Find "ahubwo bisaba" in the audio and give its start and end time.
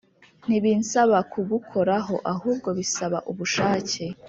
2.33-3.17